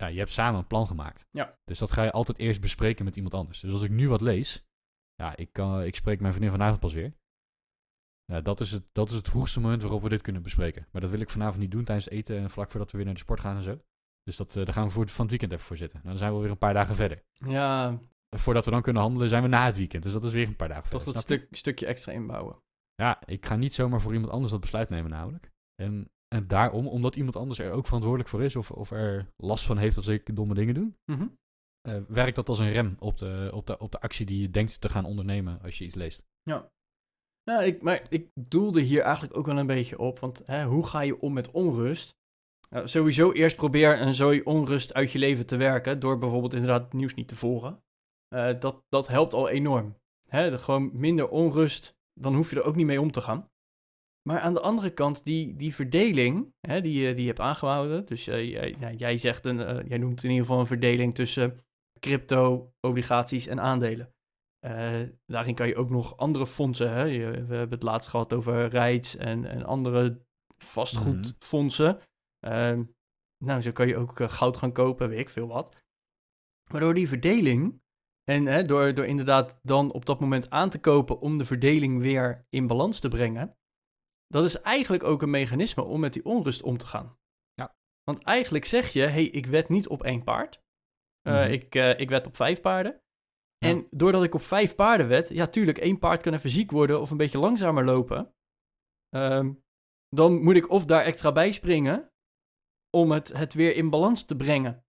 [0.00, 1.26] ja, je hebt samen een plan gemaakt.
[1.30, 1.58] Ja.
[1.64, 3.60] Dus dat ga je altijd eerst bespreken met iemand anders.
[3.60, 4.66] Dus als ik nu wat lees,
[5.14, 7.12] ja, ik, kan, ik spreek mijn vriendin vanavond pas weer.
[8.24, 10.86] Ja, dat, is het, dat is het vroegste moment waarop we dit kunnen bespreken.
[10.92, 13.14] Maar dat wil ik vanavond niet doen tijdens eten en vlak voordat we weer naar
[13.14, 13.78] de sport gaan en zo.
[14.22, 15.98] Dus dat, eh, daar gaan we voor, van het weekend even voor zitten.
[15.98, 17.22] Nou, dan zijn we weer een paar dagen verder.
[17.32, 17.98] Ja,
[18.36, 20.02] Voordat we dan kunnen handelen, zijn we na het weekend.
[20.02, 21.14] Dus dat is weer een paar dagen toch verder.
[21.14, 21.44] dat snap je?
[21.44, 22.62] stuk, stukje extra inbouwen.
[22.94, 25.50] Ja, ik ga niet zomaar voor iemand anders dat besluit nemen namelijk.
[25.74, 29.64] En, en daarom, omdat iemand anders er ook verantwoordelijk voor is of, of er last
[29.66, 31.26] van heeft als ik domme dingen doe, Mhm.
[31.80, 34.50] eh, werkt dat als een rem op de, op, de, op de actie die je
[34.50, 36.22] denkt te gaan ondernemen als je iets leest.
[37.42, 40.18] Ja, ik, maar ik doelde hier eigenlijk ook wel een beetje op.
[40.18, 42.18] Want hè, hoe ga je om met onrust?
[42.70, 45.98] Nou, sowieso eerst probeer een zooi onrust uit je leven te werken.
[46.00, 47.82] Door bijvoorbeeld inderdaad het nieuws niet te volgen.
[48.28, 49.96] Eh, dat, dat helpt al enorm.
[50.28, 53.49] Hè, gewoon minder onrust, dan hoef je er ook niet mee om te gaan.
[54.30, 58.06] Maar aan de andere kant, die, die verdeling hè, die, je, die hebt aangehouden.
[58.06, 61.60] Dus eh, jij, jij zegt een, eh, jij noemt in ieder geval een verdeling tussen
[62.00, 64.14] crypto, obligaties en aandelen.
[64.58, 66.92] Eh, daarin kan je ook nog andere fondsen.
[66.92, 67.04] Hè?
[67.04, 70.22] We hebben het laatst gehad over REITs en, en andere
[70.58, 72.00] vastgoedfondsen.
[72.38, 72.84] Ehm,
[73.44, 75.76] nou, zo kan je ook goud gaan kopen, weet ik veel wat.
[76.72, 77.82] Maar door die verdeling,
[78.24, 82.00] en hè, door, door inderdaad dan op dat moment aan te kopen om de verdeling
[82.00, 83.58] weer in balans te brengen,
[84.32, 87.18] dat is eigenlijk ook een mechanisme om met die onrust om te gaan.
[87.54, 87.74] Ja.
[88.02, 90.62] Want eigenlijk zeg je, hey, ik wed niet op één paard.
[91.20, 91.52] Eh, Mhm.
[91.52, 92.92] ik, eh, ik wed op vijf paarden.
[93.56, 93.68] Ja.
[93.68, 97.00] En doordat ik op vijf paarden wed, ja, tuurlijk, één paard kan even ziek worden
[97.00, 98.34] of een beetje langzamer lopen.
[99.08, 99.52] Ehm,
[100.08, 102.10] dan moet ik of daar extra bij springen,
[102.96, 104.84] om het, het weer in balans te brengen.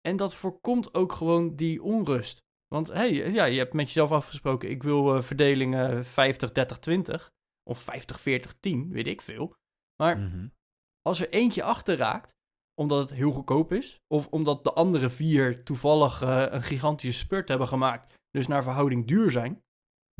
[0.00, 2.42] En dat voorkomt ook gewoon die onrust.
[2.66, 7.32] Want hey, ja, je hebt met jezelf afgesproken, ik wil uh, verdelingen 50, 30, 20
[7.70, 9.54] of 50, 40, 10, weet ik veel.
[10.02, 10.46] Maar Mhm.
[11.02, 12.32] als er eentje achter raakt,
[12.80, 17.48] omdat het heel goedkoop is, of omdat de andere vier toevallig eh, een gigantische spurt
[17.48, 19.62] hebben gemaakt, dus naar verhouding duur zijn,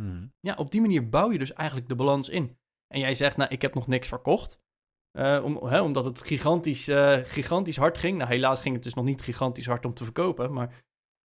[0.00, 0.26] Mhm.
[0.40, 2.56] ja, op die manier bouw je dus eigenlijk de balans in.
[2.94, 4.62] En jij zegt, nou, ik heb nog niks verkocht.
[5.18, 8.18] eh, om, hè, omdat het gigantisch, eh, gigantisch hard ging.
[8.18, 10.52] Nou, helaas ging het dus nog niet gigantisch hard om te verkopen.
[10.52, 10.82] Maar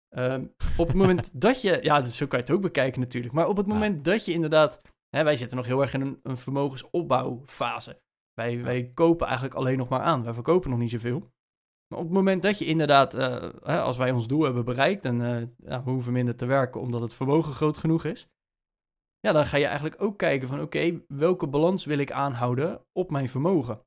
[0.08, 1.78] ehm, op het moment dat je...
[1.82, 3.34] Ja, dus zo kan je het ook bekijken natuurlijk.
[3.34, 3.72] Maar op het Ja.
[3.72, 4.80] moment dat je inderdaad...
[5.16, 8.00] Hè, wij zitten nog heel erg in een, een vermogensopbouwfase.
[8.34, 10.24] Wij, wij kopen eigenlijk alleen nog maar aan.
[10.24, 11.18] Wij verkopen nog niet zoveel.
[11.88, 13.14] Maar op het moment dat je inderdaad...
[13.14, 15.04] eh, hè, als wij ons doel hebben bereikt...
[15.04, 15.18] en
[15.58, 18.28] ja, we hoeven minder te werken omdat het vermogen groot genoeg is
[19.20, 23.10] ja, dan ga je eigenlijk ook kijken van oké, welke balans wil ik aanhouden op
[23.10, 23.86] mijn vermogen?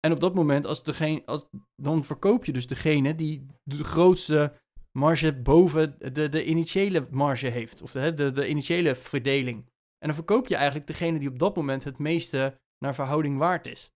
[0.00, 4.60] En op dat moment, als degene, als, dan verkoop je dus degene die de grootste
[4.98, 7.82] marge boven de, de initiële marge heeft.
[7.82, 9.70] Of de, de, de initiële verdeling.
[10.02, 13.66] En dan verkoop je eigenlijk degene die op dat moment het meeste naar verhouding waard
[13.66, 13.90] is.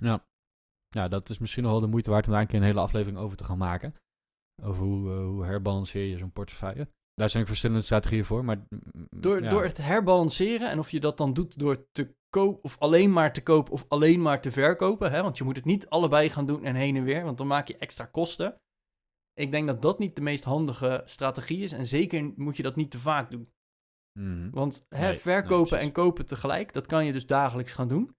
[0.00, 0.26] Ja.
[0.88, 2.80] ja, dat is misschien nog wel de moeite waard om daar een keer een hele
[2.80, 3.94] aflevering over te gaan maken.
[4.62, 6.88] Over hoe, eh, hoe herbalanceer je zo'n portefeuille.
[7.14, 8.66] Daar zijn ook verschillende strategieën voor, maar...
[9.16, 9.50] Door, ja.
[9.50, 13.32] door het herbalanceren, en of je dat dan doet door te kopen, of alleen maar
[13.32, 16.46] te kopen, of alleen maar te verkopen, hè, want je moet het niet allebei gaan
[16.46, 18.56] doen en heen en weer, want dan maak je extra kosten.
[19.32, 22.76] Ik denk dat dat niet de meest handige strategie is, en zeker moet je dat
[22.76, 23.48] niet te vaak doen.
[24.18, 24.50] Mhm.
[24.50, 28.14] Want hè, Nee, verkopen en kopen tegelijk, dat kan je dus dagelijks gaan doen.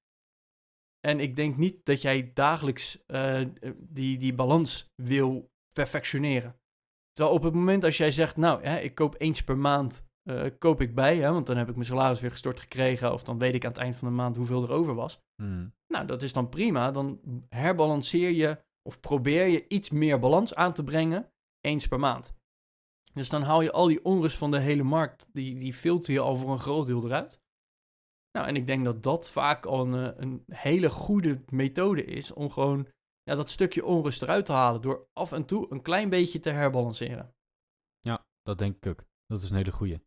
[1.00, 3.46] En ik denk niet dat jij dagelijks eh,
[3.78, 6.56] die, die balans wil perfectioneren.
[7.12, 10.46] Terwijl op het moment als jij zegt, nou, hè, ik koop eens per maand, eh,
[10.60, 13.38] koop ik bij, hè, want dan heb ik mijn salaris weer gestort gekregen, of dan
[13.38, 15.20] weet ik aan het eind van de maand hoeveel er over was.
[15.42, 15.68] Mhm.
[15.88, 16.92] Nou, dat is dan prima.
[16.92, 22.34] Dan herbalanceer je of probeer je iets meer balans aan te brengen eens per maand.
[23.14, 26.20] Dus dan haal je al die onrust van de hele markt, die, die filter je
[26.20, 27.40] al voor een groot deel eruit.
[28.32, 32.34] Nou, en ik denk dat dat vaak al een, eh, een hele goede methode is
[32.34, 32.88] om gewoon
[33.24, 36.50] ja, dat stukje onrust eruit te halen door af en toe een klein beetje te
[36.50, 37.34] herbalanceren.
[38.44, 39.06] Dat denk ik ook.
[39.26, 40.00] Dat is een hele goeie.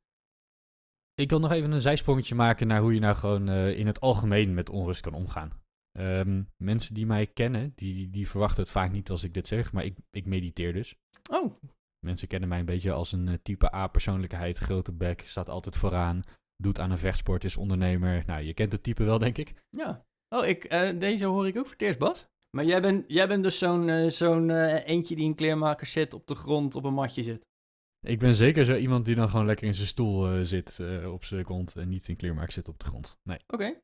[1.15, 4.01] Ik wil nog even een zijsprongetje maken naar hoe je nou gewoon eh, in het
[4.01, 5.63] algemeen met onrust kan omgaan.
[5.93, 9.73] Ehm, mensen die mij kennen, die, die verwachten het vaak niet als ik dit zeg,
[9.73, 10.97] maar ik, ik mediteer dus.
[11.31, 11.55] Oh,
[12.05, 16.23] Mensen kennen mij een beetje als een eh, type A-persoonlijkheid, grote bek, staat altijd vooraan,
[16.57, 18.23] doet aan een vechtsport, is ondernemer.
[18.27, 19.55] Nou, je kent het type wel, denk ik.
[19.71, 20.05] ja.
[20.29, 22.27] Oh, ik, eh, deze hoor ik ook voor het eerst, Bas.
[22.51, 26.27] Maar jij bent, jij bent dus zo'n eh, zo'n eentje die in kleermaker zit, op
[26.27, 27.47] de grond, op een matje zit.
[28.07, 31.45] Ik ben zeker zo iemand die dan gewoon lekker in zijn stoel zit, op zijn
[31.45, 33.19] kont en niet in kleermaak zit op de grond.
[33.23, 33.39] Nee.
[33.47, 33.81] Oké.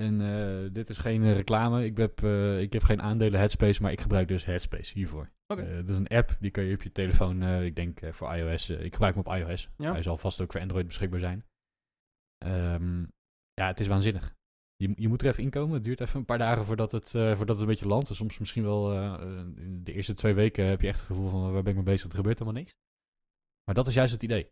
[0.00, 1.84] En eh, dit is geen eh, reclame.
[1.84, 5.30] Ik heb, eh, ik heb geen aandelen Headspace, maar ik gebruik dus Headspace hiervoor.
[5.46, 5.74] Oké.
[5.76, 8.70] Dat is een app, die kan je op je telefoon, ik denk voor iOS.
[8.70, 9.68] ik gebruik hem op iOS.
[9.76, 9.92] Ja.
[9.92, 11.44] Hij zal vast ook voor Android beschikbaar zijn.
[12.38, 13.00] Ehm,
[13.54, 14.34] ja, het is waanzinnig.
[14.76, 15.74] Je, je moet er even inkomen.
[15.74, 18.14] Het duurt even een paar dagen voordat het, voordat het een beetje landt.
[18.14, 18.92] Soms misschien wel
[19.56, 21.94] in de eerste twee weken heb je echt het gevoel van waar ben ik mee
[21.94, 22.10] bezig?
[22.10, 22.74] Er gebeurt helemaal niks.
[23.64, 24.50] Maar dat is juist het idee.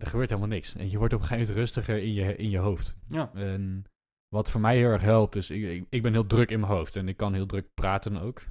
[0.00, 0.74] Er gebeurt helemaal niks.
[0.74, 2.96] En je wordt op een gegeven moment rustiger in je, in je hoofd.
[3.08, 3.34] Ja.
[3.34, 3.84] En
[4.28, 6.72] wat voor mij heel erg helpt, is ik, ik, ik ben heel druk in mijn
[6.72, 8.42] hoofd en ik kan heel druk praten ook.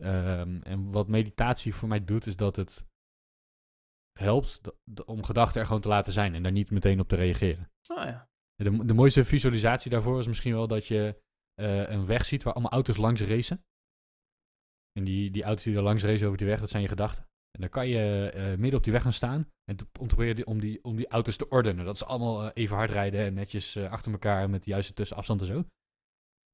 [0.00, 2.86] Ehm, en wat meditatie voor mij doet, is dat het
[4.18, 4.60] helpt
[5.04, 7.70] om gedachten er gewoon te laten zijn en daar niet meteen op te reageren.
[7.86, 8.28] Oh ja.
[8.54, 11.22] De, de mooiste visualisatie daarvoor is misschien wel dat je
[11.54, 13.64] eh, een weg ziet waar allemaal auto's langs racen.
[14.92, 17.28] En die, die auto's die er langs racen over die weg, dat zijn je gedachten.
[17.54, 20.14] En dan kan je eh, midden op die weg gaan staan en te, om te
[20.14, 21.84] proberen om, die, om die auto's te ordenen.
[21.84, 24.94] Dat is allemaal eh, even hard rijden en netjes eh, achter elkaar met de juiste
[24.94, 25.64] tussenafstand en zo.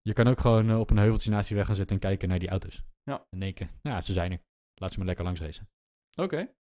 [0.03, 2.39] Je kan ook gewoon op een heuveltje naast die weg gaan zitten en kijken naar
[2.39, 2.83] die auto's.
[3.03, 3.27] Ja.
[3.31, 4.41] En denken, ja, ze zijn er.
[4.75, 5.69] Laat ze maar lekker langs racen.
[6.17, 6.53] Oké.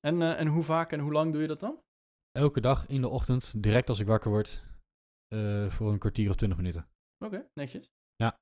[0.00, 1.80] En, en hoe vaak en hoe lang doe je dat dan?
[2.32, 4.64] Elke dag in de ochtend, direct als ik wakker word,
[5.68, 6.88] voor een kwartier of twintig minuten.
[7.24, 7.90] Oké, netjes.
[8.16, 8.36] Ja.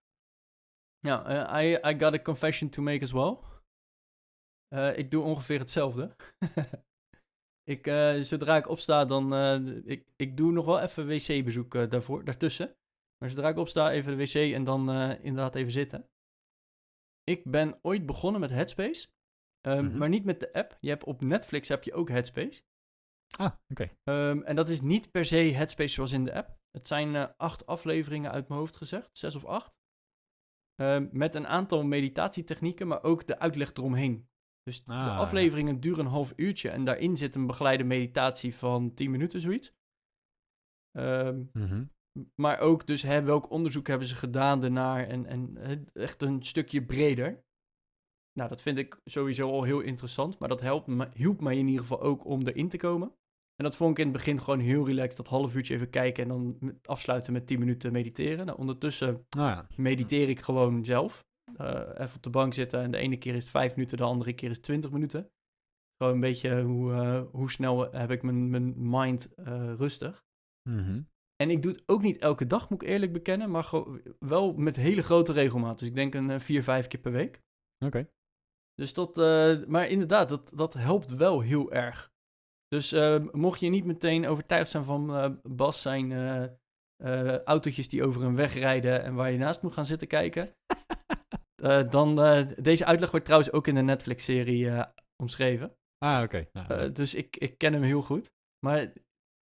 [0.98, 3.38] Ja, I, I got a confession to make as well.
[4.72, 6.16] Eh, ik doe ongeveer hetzelfde.
[7.74, 9.34] ik, eh, zodra ik opsta, dan...
[9.34, 12.76] eh, ik, ik doe nog wel even wc-bezoek daarvoor, daartussen.
[13.18, 16.08] Maar zodra ik opsta, even de wc en dan inderdaad even zitten.
[17.24, 19.08] Ik ben ooit begonnen met Headspace.
[19.60, 19.98] ehm, Mhm.
[19.98, 20.76] Maar niet met de app.
[20.80, 22.62] Je hebt op Netflix heb je ook Headspace.
[23.36, 23.90] Ah, oké.
[24.04, 26.58] Ehm, en dat is niet per se Headspace zoals in de app.
[26.70, 29.80] Het zijn acht afleveringen uit mijn hoofd gezegd, zes of acht.
[30.74, 34.28] Ehm, met een aantal meditatietechnieken, maar ook de uitleg eromheen.
[34.62, 35.16] Dus Ah, de ja.
[35.16, 39.72] afleveringen duren een half uurtje en daarin zit een begeleide meditatie van 10 minuten, zoiets.
[40.98, 41.84] Ehm, Mhm.
[42.34, 45.58] maar ook dus hè, welk onderzoek hebben ze gedaan ernaar en, en
[45.92, 47.44] echt een stukje breder.
[48.38, 51.66] Nou, dat vind ik sowieso al heel interessant, maar dat helpt me, hielp mij in
[51.66, 53.08] ieder geval ook om erin te komen.
[53.56, 56.22] En dat vond ik in het begin gewoon heel relaxed, dat half uurtje even kijken
[56.22, 58.46] en dan afsluiten met 10 minuten mediteren.
[58.46, 59.66] Nou, ondertussen Nou ja.
[59.76, 61.24] mediteer ik gewoon zelf.
[61.56, 64.02] Eh, even op de bank zitten en de ene keer is het 5 minuten, de
[64.02, 65.30] andere keer is het 20 minuten.
[65.96, 70.24] Gewoon een beetje hoe, eh, hoe snel heb ik mijn, mijn mind eh, rustig.
[70.68, 71.02] Mhm.
[71.36, 73.70] En ik doe het ook niet elke dag, moet ik eerlijk bekennen, maar
[74.18, 75.78] wel met hele grote regelmaat.
[75.78, 77.42] Dus ik denk een eh, vier, vijf keer per week.
[77.84, 78.08] Oké.
[78.74, 79.16] Dus dat,
[79.68, 82.12] maar inderdaad, dat, dat helpt wel heel erg.
[82.68, 86.12] Dus eh, mocht je niet meteen overtuigd zijn van Bas zijn
[87.02, 90.56] eh, autootjes die over een weg rijden en waar je naast moet gaan zitten kijken,
[91.90, 94.84] dan eh, deze uitleg wordt trouwens ook in de Netflix-serie eh,
[95.22, 95.76] omschreven.
[95.98, 96.48] Ah, oké.
[96.52, 98.32] Nou, Eh, dus ik, ik ken hem heel goed.
[98.66, 98.92] Maar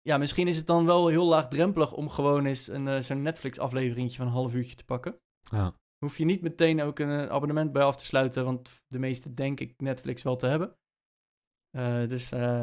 [0.00, 4.16] ja, misschien is het dan wel heel laagdrempelig om gewoon eens een, eh, zo'n Netflix-afleveringetje
[4.16, 5.20] van een half uurtje te pakken.
[5.50, 5.74] ja.
[5.98, 9.34] Hoef je niet meteen ook een eh, abonnement bij af te sluiten, want de meeste
[9.34, 10.76] denk ik Netflix wel te hebben.
[11.70, 12.62] Eh, dus, eh,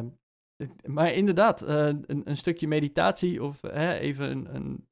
[0.85, 4.87] maar inderdaad, eh, een, een stukje meditatie of even een, een,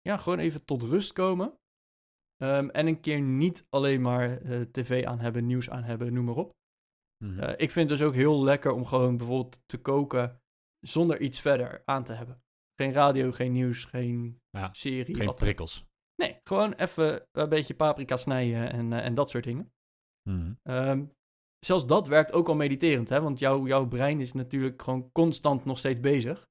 [0.00, 1.58] ja, gewoon even tot rust komen.
[2.36, 6.24] Ehm, en een keer niet alleen maar eh, tv aan hebben, nieuws aan hebben, noem
[6.24, 6.52] maar op.
[7.24, 7.38] Mhm.
[7.40, 10.40] Eh, ik vind het dus ook heel lekker om gewoon bijvoorbeeld te koken
[10.80, 12.42] zonder iets verder aan te hebben.
[12.80, 15.14] Geen radio, geen nieuws, geen Ja, serie.
[15.16, 15.84] Geen wat- prikkels.
[16.22, 19.72] Nee, gewoon even een beetje paprika snijden en, eh, en dat soort dingen.
[20.28, 20.52] Mhm.
[20.62, 21.04] Ehm,
[21.66, 23.20] zelfs dat werkt ook al mediterend, hè?
[23.20, 26.48] want jouw jouw brein is natuurlijk gewoon constant nog steeds bezig.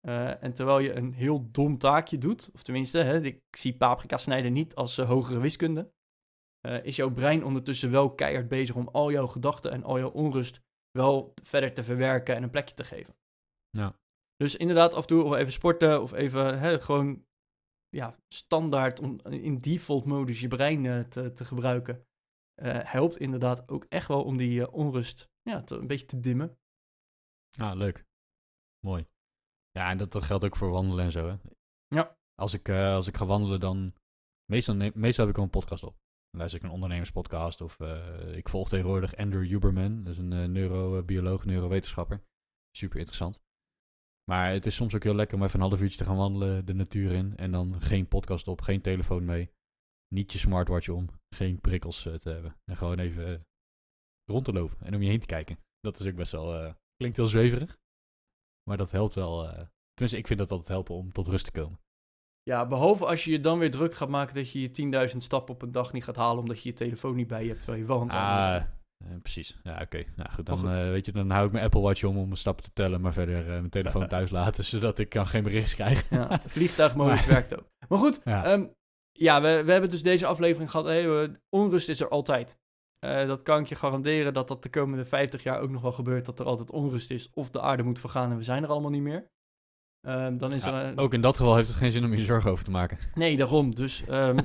[0.00, 4.18] Eh, en terwijl je een heel dom taakje doet, of tenminste, hè, ik zie paprika
[4.18, 5.92] snijden niet als eh, hogere wiskunde,
[6.60, 10.10] eh, is jouw brein ondertussen wel keihard bezig om al jouw gedachten en al jouw
[10.10, 10.60] onrust
[10.90, 13.14] wel verder te verwerken en een plekje te geven.
[13.70, 13.98] Ja.
[14.36, 17.24] Dus inderdaad, af en toe of even sporten of even hè, gewoon
[17.88, 22.06] ja, standaard om in default modus je brein te, te gebruiken.
[22.64, 26.58] helpt inderdaad ook echt wel om die onrust ja, te, een beetje te dimmen.
[27.58, 28.04] Ah, leuk.
[28.86, 29.06] Mooi.
[29.70, 31.36] Ja, en dat, geldt ook voor wandelen en zo, hè?
[31.86, 32.16] Ja.
[32.34, 33.94] Als ik, eh, als ik ga wandelen, dan...
[34.44, 35.96] Meestal, meestal heb ik wel een podcast op.
[36.30, 40.02] Dan luister ik een ondernemerspodcast of eh, ik volg tegenwoordig Andrew Huberman.
[40.02, 42.22] Dat is een eh, neurobioloog, neurowetenschapper.
[42.76, 43.40] Super interessant.
[44.24, 46.66] Maar het is soms ook heel lekker om even een half uurtje te gaan wandelen,
[46.66, 47.36] de natuur in.
[47.36, 49.50] En dan geen podcast op, geen telefoon mee.
[50.14, 52.56] Niet je smartwatch om, geen prikkels te hebben.
[52.64, 53.46] En gewoon even
[54.30, 55.58] rond te lopen en om je heen te kijken.
[55.80, 56.74] Dat is ook best wel...
[56.96, 57.78] klinkt heel zweverig.
[58.70, 59.48] Maar dat helpt wel.
[59.48, 59.52] eh
[59.92, 61.80] tenminste, ik vind dat altijd helpen om tot rust te komen.
[62.42, 65.54] Ja, behalve als je je dan weer druk gaat maken dat je je 10.000 stappen
[65.54, 67.82] op een dag niet gaat halen omdat je je telefoon niet bij je hebt terwijl
[67.82, 69.60] je wandelen Ah, eh, precies.
[69.62, 70.04] Ja, oké.
[70.16, 70.68] Nou goed, dan, goed.
[70.68, 73.00] eh, weet je, dan hou ik mijn Apple Watch om om mijn stappen te tellen,
[73.00, 76.16] maar verder mijn telefoon thuis laten, zodat ik kan geen bericht krijgen.
[76.18, 77.68] Ja, vliegtuigmodus werkt ook.
[77.88, 78.48] Maar goed, Ja.
[78.56, 78.68] ja,
[79.12, 80.86] ja we, we hebben dus deze aflevering gehad.
[80.86, 82.58] Hey, eh, onrust is er altijd.
[83.00, 85.92] Eh, dat kan ik je garanderen dat dat de komende 50 jaar ook nog wel
[85.92, 86.26] gebeurt.
[86.26, 88.90] Dat er altijd onrust is of de aarde moet vergaan en we zijn er allemaal
[88.90, 89.26] niet meer.
[90.06, 90.98] Ehm, dan is Ja, er...
[90.98, 92.98] Ook in dat geval heeft het geen zin om je zorgen over te maken.
[93.14, 93.74] Nee, daarom.
[93.74, 94.38] Dus ehm,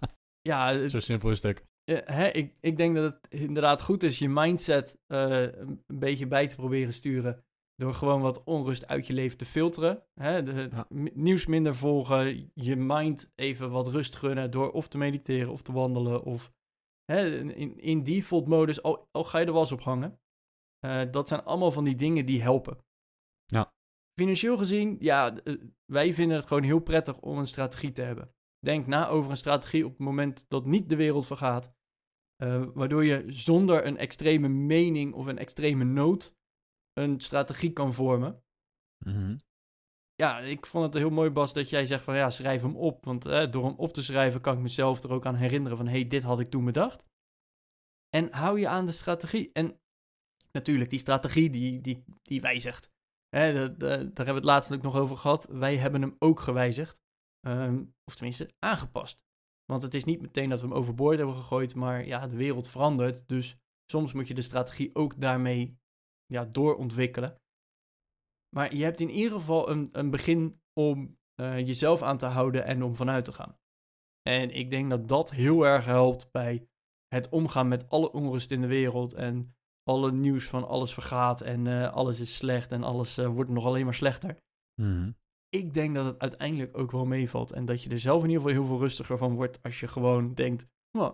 [0.50, 1.64] ja, het- Zo simpel is het ook.
[1.84, 6.26] eh, hè, ik, ik denk dat het inderdaad goed is je mindset eh, een beetje
[6.26, 7.44] bij te proberen sturen.
[7.74, 10.02] Door gewoon wat onrust uit je leven te filteren.
[10.20, 10.86] Hè, de, Ja.
[11.14, 12.50] Nieuws minder volgen.
[12.54, 14.50] Je mind even wat rust gunnen.
[14.50, 16.22] Door of te mediteren of te wandelen.
[16.24, 16.52] Of
[17.04, 20.20] hè, in, in default modus, al, al ga je er was op hangen.
[20.78, 22.84] Eh, dat zijn allemaal van die dingen die helpen.
[23.46, 23.72] Ja.
[24.20, 28.34] Financieel gezien, ja, eh, wij vinden het gewoon heel prettig om een strategie te hebben.
[28.58, 31.72] Denk na over een strategie op het moment dat niet de wereld vergaat.
[32.36, 36.36] eh, waardoor je zonder een extreme mening of een extreme nood
[36.92, 38.42] een strategie kan vormen.
[39.04, 39.36] Mhm.
[40.14, 43.04] Ja, ik vond het heel mooi, Bas, dat jij zegt van ja, schrijf hem op.
[43.04, 45.86] Want eh, door hem op te schrijven kan ik mezelf er ook aan herinneren van
[45.86, 47.04] hé, hey, dit had ik toen bedacht.
[48.08, 49.50] En hou je aan de strategie.
[49.52, 49.80] En
[50.52, 52.90] natuurlijk, die strategie die, die, die wijzigt.
[53.28, 55.46] Daar hebben we het laatst ook nog over gehad.
[55.50, 57.00] Wij hebben hem ook gewijzigd.
[57.40, 59.20] Ehm, of tenminste, aangepast.
[59.64, 62.68] Want het is niet meteen dat we hem overboord hebben gegooid, maar ja, de wereld
[62.68, 63.28] verandert.
[63.28, 65.78] Dus soms moet je de strategie ook daarmee
[66.26, 67.41] ja, doorontwikkelen.
[68.54, 72.64] Maar je hebt in ieder geval een, een begin om eh, jezelf aan te houden
[72.64, 73.56] en om vanuit te gaan.
[74.22, 76.66] En ik denk dat dat heel erg helpt bij
[77.08, 81.66] het omgaan met alle onrust in de wereld en alle nieuws van alles vergaat en
[81.66, 84.36] eh, alles is slecht en alles eh, wordt nog alleen maar slechter.
[84.82, 85.10] Mhm.
[85.48, 88.42] Ik denk dat het uiteindelijk ook wel meevalt en dat je er zelf in ieder
[88.42, 90.66] geval heel veel rustiger van wordt als je gewoon denkt,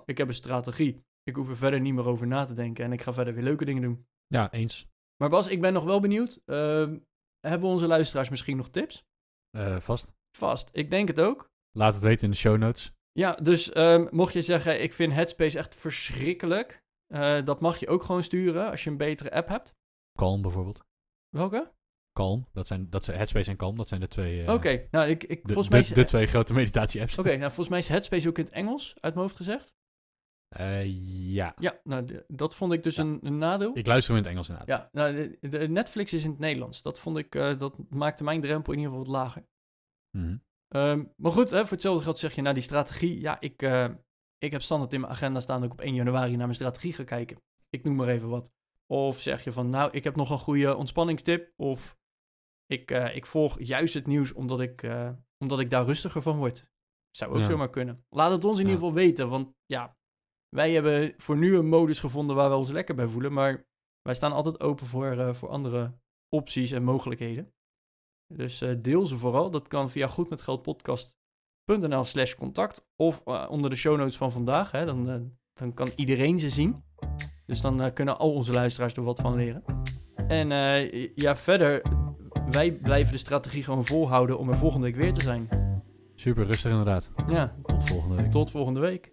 [0.04, 1.06] ik heb een strategie.
[1.22, 3.42] Ik hoef er verder niet meer over na te denken en ik ga verder weer
[3.42, 4.06] leuke dingen doen.
[4.26, 4.88] Ja, eens.
[5.16, 6.40] Maar Bas, ik ben nog wel benieuwd.
[6.44, 6.98] ehm,
[7.48, 9.02] hebben onze luisteraars misschien nog tips?
[9.50, 10.12] Eh, vast.
[10.36, 10.68] Vast.
[10.72, 11.50] Ik denk het ook.
[11.76, 12.92] Laat het weten in de show notes.
[13.12, 16.82] Ja, dus ehm, mocht je zeggen, ik vind Headspace echt verschrikkelijk.
[17.14, 19.74] eh, dat mag je ook gewoon sturen als je een betere app hebt.
[20.18, 20.84] Calm bijvoorbeeld.
[21.28, 21.72] Welke?
[22.12, 25.08] Calm, dat zijn, dat zijn Headspace en Calm, dat zijn de twee, eh, Oké, nou,
[25.08, 27.18] ik, ik, de, volgens mij is, de twee grote meditatie-apps.
[27.18, 29.74] Oké, nou, volgens mij is Headspace ook in het Engels, uit mijn hoofd gezegd.
[30.48, 30.84] Eh,
[31.34, 33.02] ja, Ja, nou, de- dat vond ik dus Ja.
[33.02, 33.76] een, een nadeel.
[33.76, 34.80] ik luister hem in het Engels inderdaad.
[34.80, 36.82] Ja, nou, de, de Netflix is in het Nederlands.
[36.82, 39.46] Dat vond ik, eh, dat maakte mijn drempel in ieder geval wat lager.
[40.10, 40.36] Mhm.
[40.68, 43.88] Ehm, maar goed, hè, voor hetzelfde geld zeg je, nou, die strategie, ja, ik, eh,
[44.38, 46.92] ik heb standaard in mijn agenda staan dat ik op 1 januari naar mijn strategie
[46.92, 47.40] ga kijken.
[47.70, 48.52] Ik noem maar even wat.
[48.86, 51.52] Of zeg je van, nou, ik heb nog een goede ontspanningstip.
[51.56, 51.96] Of
[52.66, 54.90] ik, ik volg juist het nieuws omdat ik,
[55.38, 56.66] omdat ik daar rustiger van word.
[57.10, 57.44] Zou ook Ja.
[57.44, 58.04] zomaar kunnen.
[58.08, 58.70] Laat het ons in Ja.
[58.72, 59.96] ieder geval weten, want ja,
[60.48, 63.32] wij hebben voor nu een modus gevonden waar we ons lekker bij voelen.
[63.32, 63.66] Maar
[64.02, 65.92] wij staan altijd open voor, eh, voor andere
[66.28, 67.52] opties en mogelijkheden.
[68.34, 69.50] Dus eh, deel ze vooral.
[69.50, 72.86] Dat kan via goedmetgeldpodcast.nl slash contact.
[72.96, 74.70] Of eh, onder de show notes van vandaag.
[74.70, 76.84] Hè, dan, dan kan iedereen ze zien.
[77.46, 79.64] Dus dan kunnen al onze luisteraars er wat van leren.
[80.28, 80.48] En
[81.14, 81.82] ja, verder,
[82.50, 85.48] wij blijven de strategie gewoon volhouden om er volgende week weer te zijn.
[86.14, 87.10] Super rustig inderdaad.
[87.28, 88.30] Ja, Tot volgende week.
[88.30, 89.12] tot volgende week.